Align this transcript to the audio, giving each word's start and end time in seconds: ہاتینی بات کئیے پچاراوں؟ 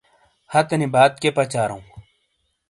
ہاتینی 0.53 0.87
بات 0.93 1.13
کئیے 1.21 1.31
پچاراوں؟ 1.37 1.83